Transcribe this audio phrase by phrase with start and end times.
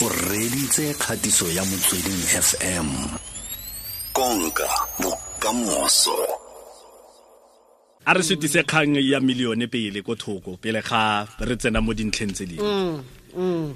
[0.00, 2.88] o reditse kgatiso ya motsweding fm
[4.12, 4.68] konka
[5.00, 6.16] bokamoso.
[8.06, 12.32] A re sutise kgang ya milione pele ko thoko pele ga re tsena mo dintlheng
[12.32, 13.02] tse dingwe.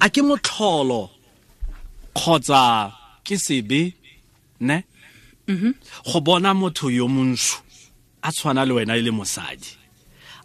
[0.01, 1.11] A ke motlholo
[2.15, 2.93] kgotsa
[3.25, 3.93] ke sebe
[4.61, 4.85] ne?
[6.07, 7.59] Go bona motho yo montsho
[8.23, 9.75] a tshwana le wena e le mosadi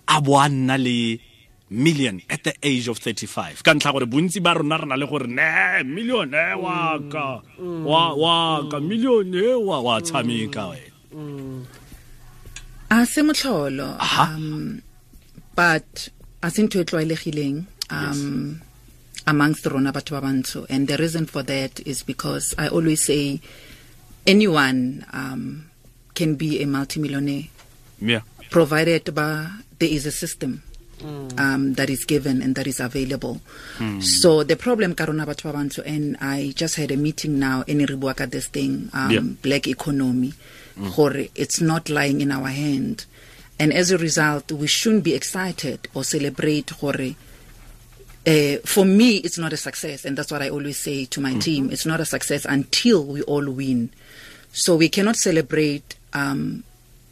[0.07, 1.19] a bo a nna le
[1.69, 5.05] million at the age of 35 ka ntlha gore bontsi ba rona re na le
[5.05, 8.35] gore ne million e wa ka wa wa
[8.71, 11.65] ka million e wa wa tshameka wena.
[12.89, 14.81] A se motlholo um
[15.55, 16.09] but
[16.41, 18.61] a se ntho e tlwaelegileng um
[19.27, 20.65] amongst rona batho ba bantsho.
[20.69, 23.41] And the reason for that is because i always say
[24.25, 25.69] anyone um,
[26.15, 27.47] can be a multimillionaire
[27.99, 28.21] yeah.
[28.49, 30.63] provided ba there is a system
[31.37, 33.39] um, that is given and that is available.
[34.01, 37.79] So the problem karona batho ba bantsho and I just had a meeting now in
[37.85, 39.19] re bua this thing um, Yeah.
[39.21, 40.33] black economy
[40.95, 43.05] gore it's not lying in our hand
[43.59, 47.15] and as a result we shouldn't be excited or celebrate gore
[48.27, 51.35] uh, for me, it's not a success, and that's what I always say to my
[51.35, 51.69] team.
[51.71, 53.89] It's not a success until we all win.
[54.51, 56.65] So we cannot celebrate um,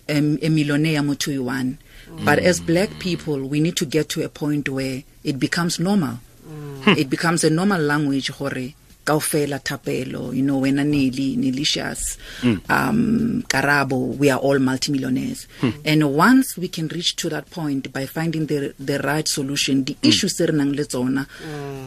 [0.09, 1.77] a, a millionaire Mutuiwan.
[2.23, 6.19] But as black people, we need to get to a point where it becomes normal.
[6.47, 6.93] Hmm.
[6.97, 8.73] It becomes a normal language, hore.
[9.05, 12.55] kaofela tapelo, you know, when Nili, Nilicious, hmm.
[12.67, 15.47] um, Karabo, we are all multimillionaires.
[15.61, 15.69] Hmm.
[15.85, 19.95] And once we can reach to that point by finding the the right solution, the
[20.01, 21.27] issues that nang le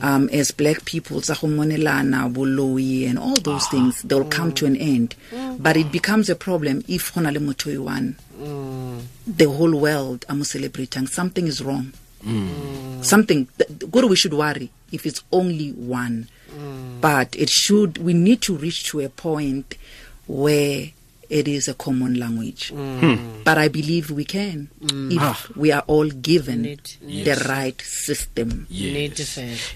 [0.02, 3.70] um, as black people, tsa go monelana, boloi, and all those ah.
[3.70, 5.14] things, they will come to an end.
[5.58, 8.16] But it becomes a problem if hona le motho one,
[9.28, 11.92] the whole world I'm celebrating something is wrong.
[13.02, 13.48] Something
[13.90, 16.28] good we should worry if it's only one.
[17.00, 19.76] But it should we need to reach to a point
[20.26, 20.90] where
[21.30, 22.72] it is a common language.
[23.44, 24.68] But I believe we can
[25.10, 28.66] if we are all given Need- the right system.
[28.70, 29.24] nnete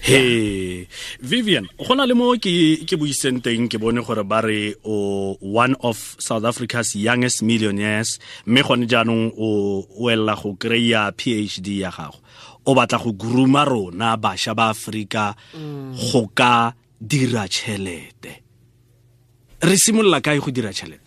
[0.01, 0.85] Hey, yeah.
[1.21, 5.37] vivian go na le mo ke ke buiseng teng ke bone gore ba re o
[5.41, 11.67] one of south africa's youngest millionaires mme gone jaanong o o elela go kry-a phd
[11.85, 12.17] ya gago.
[12.65, 18.31] O batla go grooma rona bašwa ba Afrika go ka dira tšhelete.
[19.63, 21.02] Re simolola kae go dira tšhelete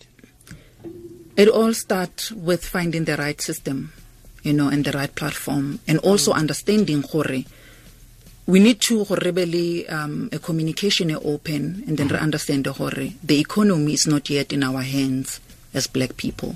[1.37, 3.93] It all starts with finding the right system,
[4.41, 7.43] you know, and the right platform, and also understanding gore
[8.47, 12.63] we need to gore re be le, um, a communication open, and then re understand
[12.65, 15.39] gore the economy is not yet in our hands
[15.75, 16.55] as black people.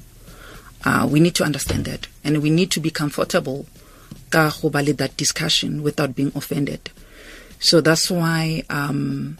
[0.84, 3.68] Uh, we need to understand that, and we need to be comfortable
[4.32, 6.90] ka go that discussion without being offended.
[7.60, 9.38] So that's why um,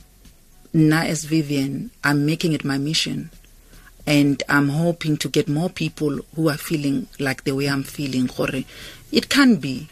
[0.72, 3.32] na as Vivian, I'm making it my mission
[4.08, 8.28] and I'm hoping to get more people who are feeling like the way I'm feeling.
[8.28, 8.64] Gore,
[9.12, 9.90] it can be.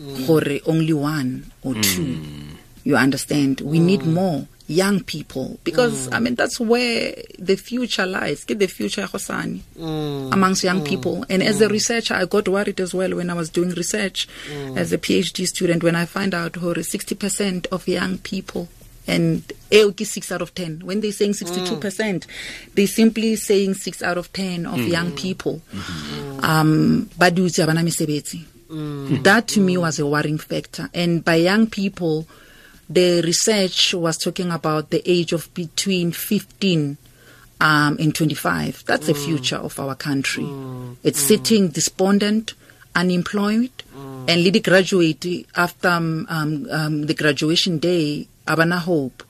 [0.00, 0.26] Mm.
[0.26, 1.82] Gore only one or mm.
[1.82, 2.22] two.
[2.82, 3.60] You understand?
[3.60, 4.12] We need mm.
[4.14, 5.58] more young people.
[5.62, 8.44] Because I mean that's where the future lies.
[8.44, 9.18] Get the future go
[9.78, 11.24] amongst young people.
[11.28, 14.28] And as a researcher, I got worried as well when I was doing research
[14.74, 15.82] as a PhD student.
[15.82, 18.68] When I find out gore 60% of young people
[19.06, 22.26] and eo ke 6 out of 10 when they're saying 62%
[22.74, 25.60] they're simply saying 6 out of 10 of young people.
[26.42, 28.44] Um dutse ha bana mesebetsi.
[29.22, 30.88] That to me was a worrying factor.
[30.94, 32.26] And by young people
[32.88, 36.96] the research was talking about the age of between 15
[37.60, 40.46] um, and 25 that's the future of our country.
[41.02, 42.54] It's sitting despondent
[42.94, 43.70] unemployed
[44.28, 49.22] and le graduate after um, um, um, the graduation day abana hope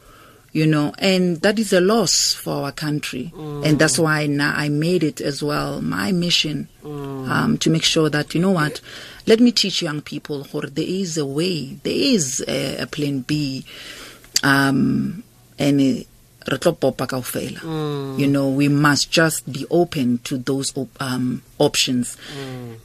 [0.52, 3.32] you know and that is a loss for our country.
[3.64, 8.08] And that's why now i made it as well my mission um, to make sure
[8.10, 8.80] that you know what
[9.26, 13.20] let me teach young people gore there is a way there is a, a plan
[13.20, 13.64] b
[14.42, 15.22] um,
[15.58, 16.04] and eh,
[16.60, 18.18] tlo popa kaofela.
[18.18, 22.16] You know we must just be open to those op- um, options.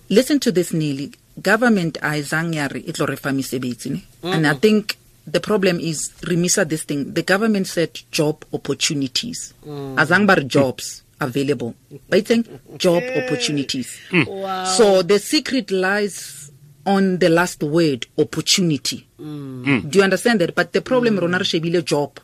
[0.09, 1.11] Listen to this nearly
[1.41, 4.95] government ayizange yari itlo re fa mesebetsi and i think
[5.27, 7.13] the problem is remisa this thing.
[7.13, 9.53] The government said job opportunities.
[9.65, 10.37] Mm.
[10.37, 11.75] Re jobs available.
[11.91, 11.99] Mm.
[12.09, 13.97] Ba itseng job opportunities.
[14.11, 14.65] Mm.
[14.65, 16.51] So the secret lies
[16.85, 19.05] on the last word opportunity.
[19.17, 20.55] Do you understand that?
[20.55, 22.19] But the problem rona re shebile job.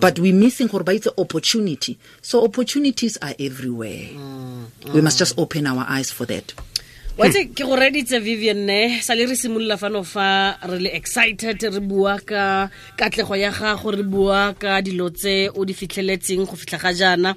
[0.00, 1.98] But we're missing gore ba itse opportunity.
[2.22, 4.08] So opportunities are everywhere.
[4.92, 6.52] We must just open our eyes for that
[7.14, 8.98] wa tse ke go reditse vivian ne?
[8.98, 12.66] Sa le re simolola fano fa re le excited re bua ka
[12.98, 17.30] katlego ya gago re bua ka dilo tse o di fitlheletseng go fitlha ga jaana.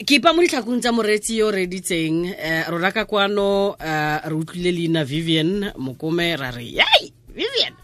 [0.00, 4.32] Ke ipa mo ditlhakong tsa moreetsi yo o reditseng um rona ka kwano um re
[4.32, 7.76] utlwile leina vivian mokome ra re yai vivian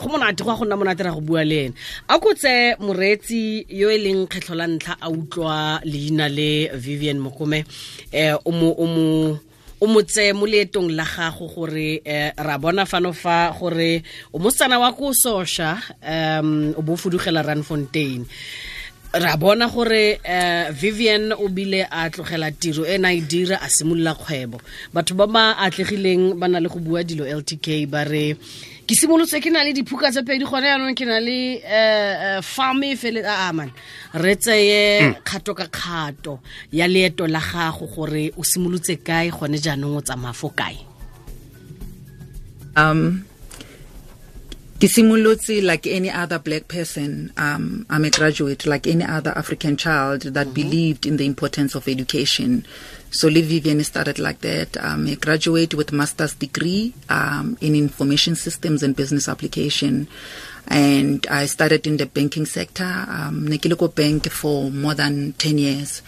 [0.00, 1.74] go monate go a go nna monate ra go bua le ene.
[2.08, 7.68] A kotse moreetsi yo e leng kgetlho la ntlha a utlwa leina le vivian mokome
[8.16, 9.36] um o mo
[9.84, 14.00] o mo motse mo leetong la gago gore eh, ra bona fano fa gore
[14.32, 18.24] o motsana wa ko sosha um o bo fudugela ranfontein
[19.12, 23.68] ra bona gore uh, vivian o bile a tlogela tiro e na e dira a
[23.68, 24.58] simolola kgwebo.
[24.92, 28.34] Batho ba ba atlegileng ba na le go bua dilo ltk ba re
[28.86, 32.42] ke simolotse ke na le diphuka tse pedi gone yaanong ke na le um farme
[32.42, 33.70] farm e fele aman
[34.14, 34.80] re tseye
[35.24, 36.40] kgato ka kgato
[36.72, 40.94] ya leeto la gago gore o simolotse kae gone jaanong o tsamaya fo kae
[42.76, 43.24] Um,
[44.80, 50.22] simolotse like any other black person, um, I'm a graduate, like any other African child
[50.22, 50.54] that mm -hmm.
[50.54, 52.66] believed in the importance of education.
[53.14, 54.76] So Live Vivian started like that.
[54.76, 60.08] I'm a graduate with master's degree um, in information systems and business application.
[60.66, 66.02] And I started in the banking sector, um, Nekiloko Bank for more than 10 years.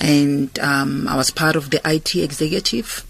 [0.00, 3.04] And um, I was part of the IT executive.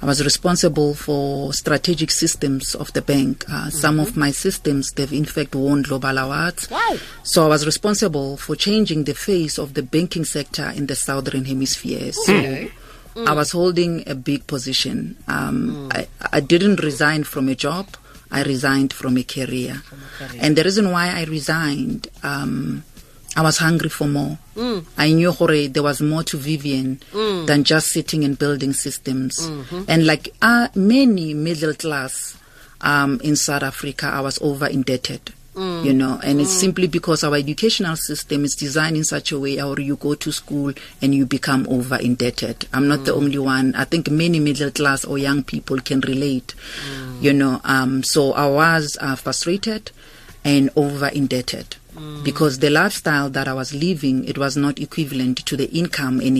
[0.00, 3.44] I was responsible for strategic systems of the bank.
[3.50, 6.70] Uh, Some of my systems, they've in fact won global awards.
[6.70, 6.96] Wow.
[7.24, 11.44] So I was responsible for changing the face of the banking sector in the southern
[11.46, 12.12] hemisphere.
[12.12, 12.68] So
[13.16, 15.16] I was holding a big position.
[15.26, 17.88] Um, I, I didn't resign from a job.
[18.30, 19.82] I resigned from a career.
[20.38, 22.84] And the reason why I resigned, um,
[23.38, 24.36] I was hungry for more.
[24.98, 26.98] I knew hore there was more to Vivian
[27.46, 29.38] than just sitting and building systems.
[29.86, 32.36] And like uh, many middle class
[32.80, 35.32] um, in South Africa, I was over indebted.
[35.84, 39.56] You know, and it's simply because our educational system is designed in such a way
[39.56, 42.66] where you go to school and you become over indebted.
[42.72, 43.74] I'm not the only one.
[43.76, 46.54] I think many middle class or young people can relate.
[47.20, 49.90] You know, um, so I was uh, frustrated
[50.44, 51.76] and over indebted
[52.22, 56.36] because the lifestyle that I was living it was not equivalent to the income in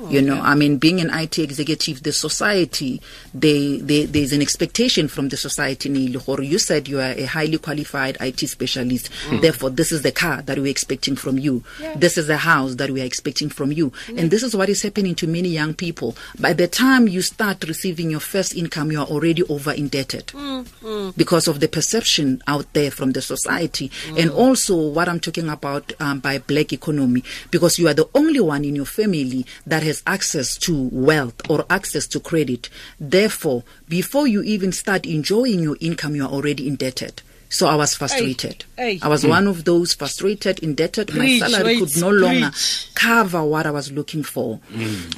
[0.00, 0.12] Ikikeria.
[0.12, 3.00] You know, I mean, being an IT executive, the society,
[3.34, 5.88] they, they, there's an expectation from the society.
[5.90, 9.10] You said you are a highly qualified IT specialist.
[9.28, 9.40] Mm.
[9.40, 11.62] Therefore, this is the car that we're expecting from you.
[11.96, 13.90] This is the house that we are expecting from you.
[14.06, 14.18] Mm.
[14.18, 16.16] And this is what is happening to many young people.
[16.38, 21.16] By the time you start receiving your first income, you are already over indebted mm,
[21.16, 25.92] because of the perception out there from the society and also what i'm talking about
[26.00, 29.89] um, by black economy because you are the only one in your family that has
[30.06, 36.14] access to wealth or access to credit therefore before you even start enjoying your income
[36.14, 38.64] you are already indebted so I was frustrated.
[38.78, 41.08] I was one of those frustrated, indebted.
[41.08, 42.90] Preach, My salary could no longer preach.
[42.94, 44.60] cover what I was looking for.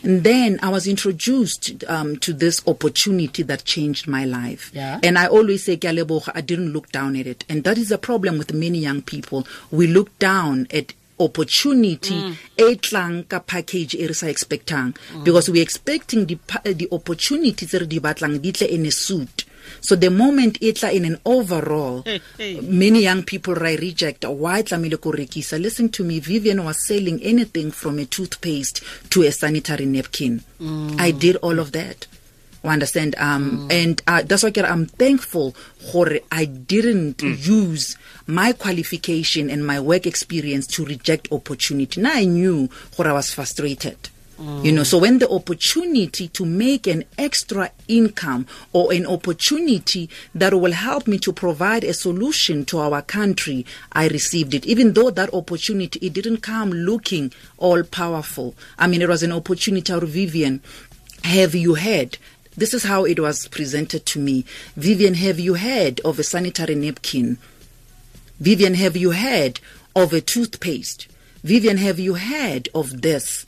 [0.03, 4.71] And then I was introduced um, to this opportunity that changed my life.
[4.73, 4.99] Yeah.
[5.03, 7.45] And I always say, "Ke I didn't look down at it.
[7.51, 9.47] And that is a problem with many young people.
[9.71, 12.35] We look down at opportunity mm.
[12.57, 14.95] e tlang ka package e re sa expectang.
[15.25, 16.39] Because we're expecting the,
[16.75, 19.47] the opportunities tse re di batlang di tle in a suit.
[19.81, 22.61] So the moment e tla in an overall Hey, hey.
[22.61, 25.61] many young people right reject why tlamile ko rekisa.
[25.61, 30.43] Listen to me vivian was selling anything from a toothpaste to a sanitary napkin.
[30.61, 30.99] Mm.
[30.99, 32.07] I did all of that
[32.69, 33.15] understand?
[33.19, 35.55] Um and uh, that's why i'm thankful
[35.93, 42.01] gore i didn't use my qualification and my work experience to reject opportunity.
[42.01, 44.09] Now i knew gore i was frustrated.
[44.39, 50.53] You know so when the opportunity to make an extra income or an opportunity that
[50.53, 54.67] will help me to provide a solution to our country i received it.
[54.67, 58.57] Even though that opportunity it didn't come looking all powerful.
[58.79, 60.61] I mean it was an opportunity out of vivian
[61.23, 62.19] have you heard
[62.57, 64.45] this is how it was presented to me
[64.77, 67.39] vivian have you heard of a sanitary napkin
[68.41, 69.61] vivian have you heard
[69.95, 71.09] of a toothpaste
[71.43, 73.47] vivian have you heard of this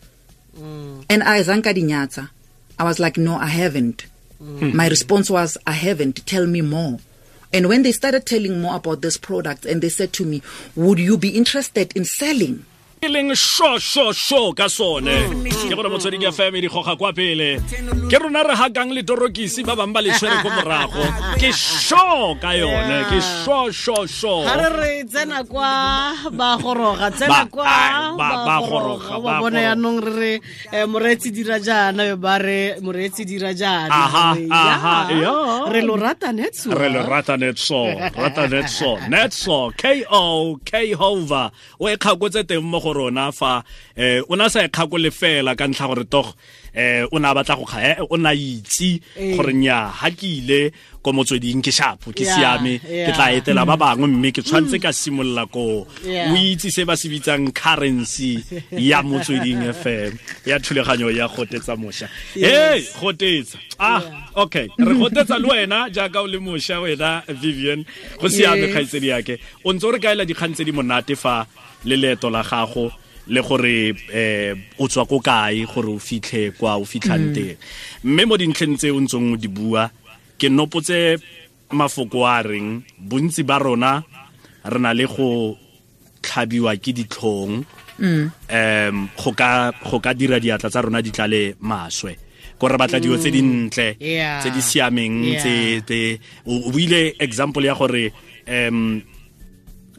[0.57, 1.05] mm.
[1.09, 2.31] and I zanka dinyatsa.
[2.79, 4.07] I was like, no, I haven't.
[4.43, 4.75] Mm.
[4.75, 6.27] My response was, I haven't.
[6.27, 6.99] Tell me more.
[7.53, 10.43] And when they started telling more about this product, and they said to me,
[10.75, 12.67] would you be interested in selling?
[13.05, 15.13] E leng shoshosho sho sho ka sone.
[15.69, 17.61] Ke gore motsweding fm di goga kwa pele.
[18.09, 21.05] Ke rona re hakang le torokisi ba bangwe ba le tshwere ko morago.
[21.37, 24.45] Ke sho ka yone ke sho sho sho.
[24.45, 28.71] Ga re re tsena kwa ba goroga tsena kwa ba- ba goroga.
[28.71, 30.41] goroga, ba ba bona yaanong re
[30.73, 34.35] re moreetsi dira jaana yo ba re moreetsi dira jaana.
[35.69, 36.73] Re, lo rata netso.
[36.73, 37.85] Re le rata netso
[38.17, 38.97] rata netso.
[39.09, 43.63] Netso k hova o e kgakotse teng mo go rona fa
[43.97, 46.33] eh o na sa e kgakole fela ka ntlha gore togo
[46.75, 49.37] eh o na batla go kga eh, o na itse Eh.
[49.37, 50.73] gore nya ha ke ile
[51.03, 54.91] ko motsweding ke shapo ke siame ke tla etela ba bangwe mme ke tshwantse ka
[54.93, 55.85] simolola ko.
[55.85, 58.41] O itse se ba se bitsang currency
[58.73, 60.17] ya motsweding fm
[60.49, 64.01] ya thulaganyo ya gotetsa mosha hey gotetsa ah
[64.35, 64.67] okay.
[64.79, 67.85] Re gotetsa le wena jaaka o le mosha wena vivian.
[68.19, 69.39] Go siame khaitsedi yake.
[69.65, 71.47] O ntse o re kaela dikgang tse di monate fa
[71.85, 72.91] le leeto la gago
[73.27, 77.57] le gore eh o tswa ko kae gore o fitlhe kwa o fitlhang teng.
[78.05, 79.89] Mme mo dintlheng tse o ntseng o di bua
[80.37, 81.17] ke nopotse
[81.73, 84.03] mafoko a reng bontsi ba rona
[84.65, 85.57] re na le go
[86.21, 87.65] tlhabiwa ke ditlhong.
[87.95, 92.17] Um go ka go ka dira diatla tsa rona di tlale maswe.
[92.59, 98.13] Kore batla dilo tse dintle tse di siameng tse o buile example ya gore
[98.47, 99.01] um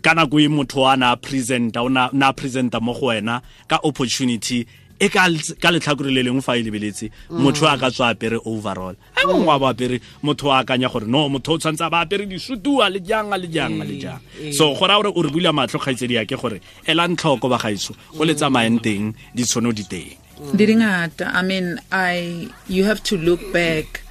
[0.05, 3.79] ka nako e motho a na presenta o na na presenta mo go wena ka
[3.81, 4.61] opportunity
[4.99, 5.25] e ka
[5.57, 8.93] ka letlhakore le lengwe fa e lebeletse motho a ka tswa apere overall.
[9.17, 12.05] A mongwe a ba apere motho a akanya gore no motho o tshwanetse a ba
[12.05, 14.21] apere disutua le jang a le jang a le jang.
[14.53, 17.97] so go raya gore o re bula matlho kgaitsedi yake gore ela ntlhoko ba gaetso
[18.13, 20.13] go le tsamayeng teng ditshono di teng.
[20.53, 21.33] Di dingata.
[21.33, 24.05] I mean i you have to look back.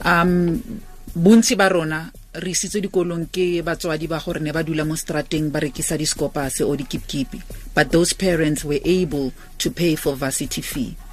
[0.00, 0.64] Um
[1.12, 5.58] bontsi ba rona re dikolong ke batswadi ba gore ne ba dula mo strateng ba
[5.58, 7.42] rekisa discopase o dikipkipi.
[7.74, 11.09] But those parents were able to pay for varsity fee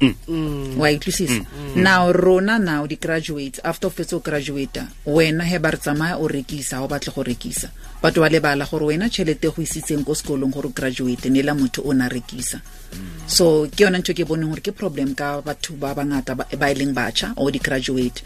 [0.00, 0.78] Mm.
[0.78, 1.82] wa itlwisisa mm.
[1.82, 6.28] now rona now di-graduates after o fetse o graduata wena he ba re tsamaya o
[6.28, 7.70] rekisa ga o batle go rekisa.
[8.00, 11.82] But wa lebala gore wena tšhelete go isitseng ko sekolong gore graduate ne la motho
[11.82, 12.60] o na rekisa.
[12.94, 13.26] Mm.
[13.26, 16.70] So ke yona ntho ke boneng gore ke problem ka batho ba bangata ba ba
[16.70, 18.22] e leng batšha or di-graduate.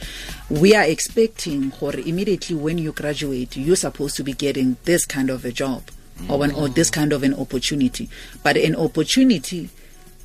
[0.50, 5.30] We are expecting gore immediately when you graduate you're supposed to be getting this kind
[5.30, 5.82] of a job
[6.28, 8.10] or, an, or this kind of an opportunity.
[8.42, 9.70] But an opportunity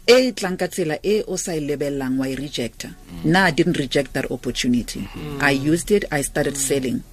[0.07, 2.89] e tlang ka tsela e o sa e lebellang wa e rejecta.
[3.25, 5.03] Nna i didn't reject that opportunity.
[5.41, 7.03] I used it i started selling.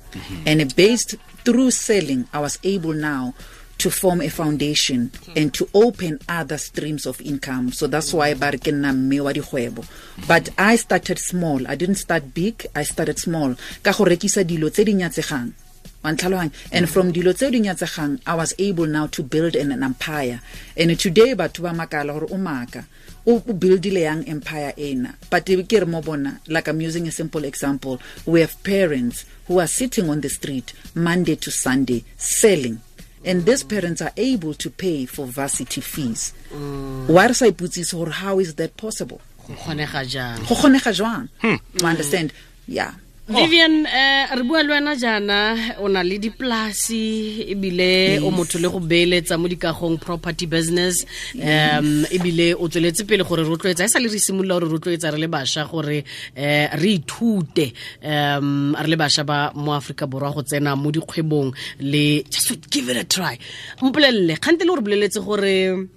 [0.46, 3.34] And based through selling i was able now
[3.78, 7.72] to form a foundation and to open other streams of income.
[7.72, 9.82] So that's why ba re ke nna mme wa dikgwebo.
[10.30, 11.66] But i started small.
[11.66, 13.58] I didn't start big i started small.
[13.82, 15.63] Ka go rekisa dilo tse di nyatsegang
[16.04, 20.40] and from dilo tseo di nyatsegang i was able now to build an, an empire.
[20.76, 22.84] And today batho ba makala gore o maaka
[23.26, 25.14] o buildile yang empire ena.
[25.30, 29.58] But ke re mo bona like i'm using a simple example we have parents who
[29.60, 32.80] are sitting on the street monday to sunday selling.
[33.24, 36.34] And these parents are able to pay for varsity fees.
[36.52, 37.08] Mm.
[37.08, 39.22] Wa re sa iputsise gore how is that possible?
[39.48, 40.40] Go kgonega jang?
[40.40, 41.28] Go kgonega jwang?
[41.40, 41.56] Hmm.
[41.82, 42.32] Wa understand?
[42.66, 42.92] Yeah
[43.28, 48.68] vivian eh re bua le wena jaana o na le dipolasi ebile o motho le
[48.68, 51.06] go beeletsa mo dikagong property business.
[51.34, 55.18] Um ebile o tsweletse pele gore rotloetsa e sa le re simolola gore rotloetsa re
[55.18, 56.04] le bašwa gore
[56.36, 57.72] eh re ithute
[58.04, 62.90] um re le bašwa ba mo aforika borwa go tsena mo dikgwebong le just give
[62.90, 63.38] it a try.
[63.80, 65.88] Mpolelele kgante le gore boleletse gore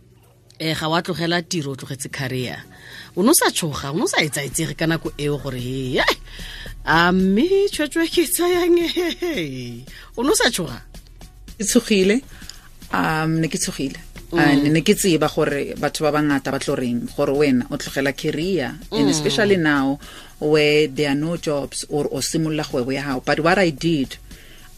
[0.59, 2.57] eh ga wa tlogela tiro o tlogetse career.
[3.15, 6.01] O ne o sa tshoga o ne o sa etsaetsege ka nako eo gore he
[6.85, 8.77] a mme tshwetswe ke tsayang
[10.17, 10.81] o ne o sa tshoga?
[11.57, 12.21] Ke tshogile
[12.93, 13.99] um ne ke tshogile.
[14.33, 18.11] And ne ke tseba gore batho ba bangata ba tlo reng gore wena o tlogela
[18.11, 18.75] career.
[18.91, 19.99] And especially now
[20.39, 24.17] where there are no jobs or o simolola kgwebo ya gago but what i did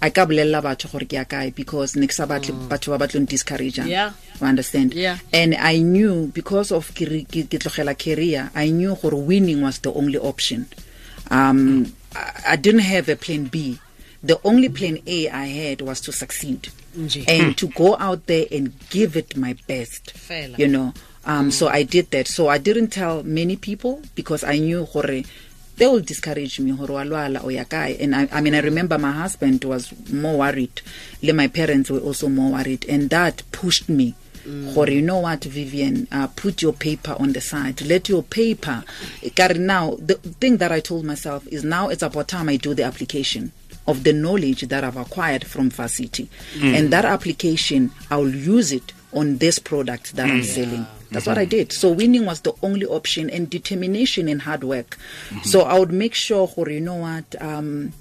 [0.01, 2.97] a ka bolelela batho gore ke ya kae because ne ke sa batle batho ba
[3.05, 4.13] batlong discourage Yeah.
[4.39, 4.93] you understand?
[4.93, 5.17] Yeah.
[5.33, 9.61] and i knew because of ke re- ke ke tlogela career i knew gore winning
[9.61, 10.67] was the only option.
[11.29, 13.79] Um I, I didn't have a plan b.
[14.23, 17.23] The only plan a i had was to succeed Nje.
[17.27, 20.57] and to go out there and give it my best Fela.
[20.57, 20.93] you know?
[21.25, 22.27] Um so i did that.
[22.27, 25.23] So i didn't tell many people because i knew gore
[25.79, 28.97] they will discourage me gore wa lwala o ya and I, i mean i remember
[28.97, 30.81] my husband was more worried.
[31.23, 32.85] My parents were also more worried.
[32.87, 34.13] And that pushed me.
[34.45, 34.75] Mm.
[34.75, 36.07] Gore you know what vivian?
[36.11, 37.81] Uh, put your paper on the side.
[37.81, 38.83] Let your paper
[39.23, 42.57] eh, Kare now the thing that i told myself is now it's about time i
[42.57, 43.51] do the application
[43.87, 46.29] of the knowledge that I've acquired from varsity.
[46.55, 46.77] Mm.
[46.77, 50.45] And that application, I'll use it on this product that I'm mm.
[50.45, 50.85] selling.
[51.11, 51.71] That's what I did.
[51.71, 54.97] So winning was the only option and determination and hard work.
[55.29, 55.41] Mm-hmm.
[55.41, 57.93] So I would make sure, gore, you know what, um,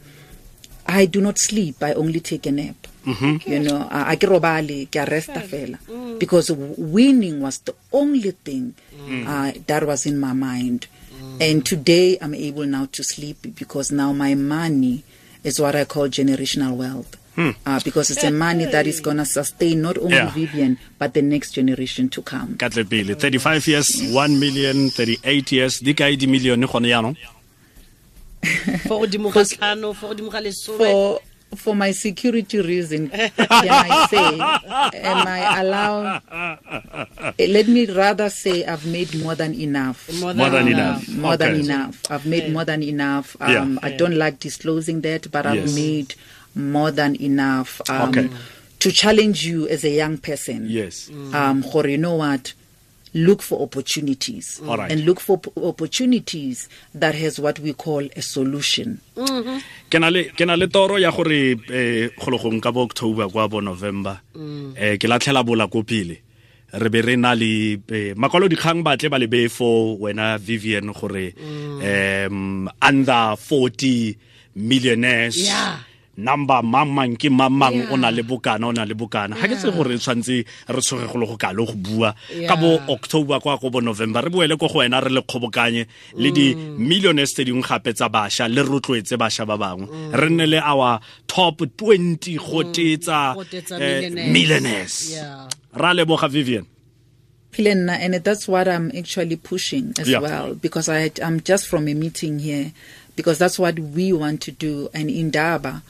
[0.87, 1.83] I do not sleep.
[1.83, 2.87] I only take a nap.
[3.05, 3.51] Mm-hmm.
[3.51, 5.79] You know, I I ke robale, ke a resta fela.
[5.87, 6.19] Mm.
[6.19, 9.27] Because winning was the only thing mm.
[9.27, 10.87] uh, that was in my mind.
[11.17, 11.41] Mm.
[11.41, 15.05] And today I'm able now to sleep because now my money
[15.45, 17.17] is what I call generational wealth.
[17.39, 20.31] Uh, because it's a money that is going to sustain not only Yeah.
[20.35, 22.57] Vivian, but the next generation to come.
[22.59, 27.15] ka tle pele 35 years 1 million 38 years di kae di million gone yaanong
[28.89, 31.21] fo godimo ga tlhano fo godimo ga lesome for
[31.57, 34.29] for my security reason can i say
[35.01, 36.21] am i allowed
[37.39, 41.09] eh, let me rather say i've made more than enough More More than Uh, enough.
[41.09, 43.49] more than enough i've made more than enough um,
[43.81, 43.87] Yeah.
[43.89, 45.75] i don't like disclosing that but i've Yes.
[45.75, 46.15] made
[46.59, 48.29] more than enough um, Okay.
[48.81, 50.67] to challenge you as a young person.
[50.69, 51.09] Yes.
[51.33, 52.53] Um gore, you know what?
[53.15, 54.61] Look for opportunities.
[54.69, 54.93] All right.
[54.93, 59.01] and look for p- opportunities that has what we call a solution.
[59.91, 63.49] Ke na le ke na le toro ya gore eh go ka bo october kwa
[63.49, 64.21] bo november
[64.77, 66.21] eh ke latlhela bola ko pele
[66.75, 70.39] re be re na le eh, makwalo dikgang ba tle ba le be for wena
[70.39, 74.17] Vivian gore um under 40
[74.55, 75.37] millionaires.
[75.37, 75.79] Yeah.
[76.19, 79.39] Number mang mang ke mang mang o na le bokana o na le bokana.
[79.39, 82.11] Ga ke tse gore re tshwantse re tshoge go le go kalo go bua.
[82.49, 85.87] Ka bo october kwa go bo november re boele ko go wena re le kgobokanye
[86.19, 89.87] le di millionaires tse dingwe gape tsa bašwa le rotloetse bašwa ba bangwe.
[90.13, 93.45] Re nne le our top 20 go tetsa Go
[94.33, 95.15] millionaires.
[95.73, 96.67] ra leboga vivian.
[97.53, 100.21] Helena, and that's what I'm actually pushing as Yeah.
[100.21, 102.71] well because I I'm just from a meeting here
[103.17, 104.89] because that's what we want to do.
[104.95, 105.83] And Indaba,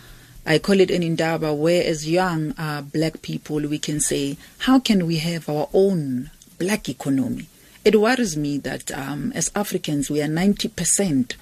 [0.48, 4.80] I call it an Indaba, where as young uh, black people we can say, how
[4.80, 7.46] can we have our own black economy?
[7.84, 11.36] It worries me that um, as Africans we are ninety percent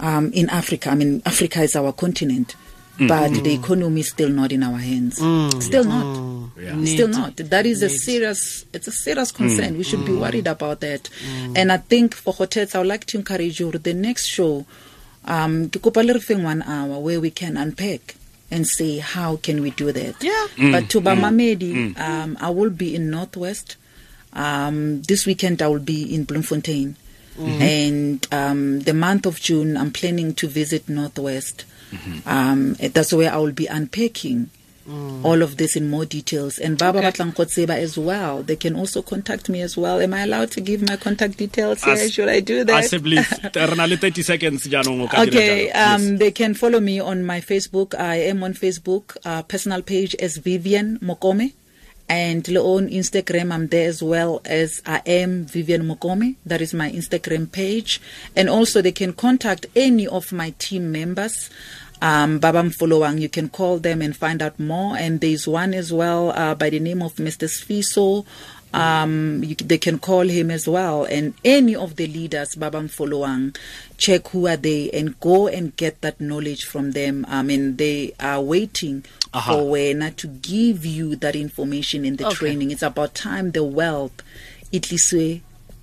[0.00, 0.90] um, in Africa.
[0.90, 2.56] I mean, Africa is our continent.
[2.96, 5.16] But the economy is still not in our hands.
[5.64, 6.50] Still not.
[6.56, 6.84] Yeah.
[6.84, 7.36] Still not.
[7.38, 8.64] That is a serious.
[8.72, 9.76] It's a serious concern.
[9.76, 11.10] We should be worried about that.
[11.56, 13.72] And I think for hotels, I would like to encourage you.
[13.72, 14.64] The next show,
[15.24, 18.14] um, ke kopa le re feng one hour where we can unpack
[18.54, 20.22] and say how can we do that.
[20.22, 20.46] Yeah.
[20.72, 23.76] But to Bamamedi, um, I will be in Northwest.
[24.32, 26.96] Um, this weekend I will be in Bloemfontein.
[27.36, 31.64] And um, the month of June, I'm planning to visit Northwest.
[32.26, 34.50] Um, and that's where I will be unpacking
[34.86, 36.58] all of this in more details.
[36.58, 37.08] And Baba Okay.
[37.10, 38.42] Batlang Kotseba as well.
[38.42, 40.00] They can also contact me as well.
[40.00, 41.94] Am I allowed to give my contact details here?
[41.94, 42.84] As- Should I do that?
[42.84, 46.80] as I believe re 30 seconds jaanong o ka dira Okay, um, they can follow
[46.80, 47.94] me on my Facebook.
[47.98, 51.52] I am on Facebook, uh, personal page as Vivian Mokome.
[52.06, 56.36] And on Instagram, I'm there as well as I am Vivian Mokome.
[56.44, 57.98] That is my Instagram page.
[58.36, 61.48] And also, they can contact any of my team members.
[62.04, 64.94] Um, Babam Folowang, you can call them and find out more.
[64.94, 67.48] And there's one as well uh, by the name of Mr.
[67.48, 68.26] Sfiso.
[68.74, 71.04] Um, you, they can call him as well.
[71.04, 73.56] And any of the leaders, Babam Folowang,
[73.96, 77.24] check who are they and go and get that knowledge from them.
[77.26, 79.52] I mean, they are waiting Aha.
[79.54, 82.34] for Wena to give you that information in the Okay.
[82.34, 82.70] training.
[82.70, 84.20] It's about time the wealth
[84.72, 85.08] it is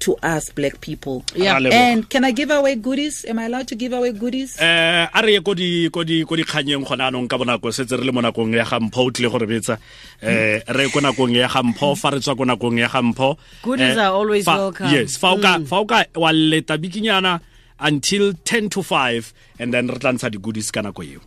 [0.01, 1.23] to us black people.
[1.35, 1.57] Yeah.
[1.57, 3.23] And can I give away goodies?
[3.25, 4.57] Am I allowed to give away goodies?
[4.59, 7.95] eh a re ko di ko di ko di kganyeng gona anong ka bonako setse
[7.97, 9.77] re le mo nakong ya gampho o tlile gore betsa
[10.21, 13.97] eh re ye ko nakong ya gampho fa re tswa ko nakong ya gampho Goodies
[13.97, 14.89] are always welcome.
[14.91, 17.39] yes fa o ka fa o ka wa leta bikinyana
[17.79, 21.21] until 10 to 5 and then re tla ntsha di goodies ka nako eo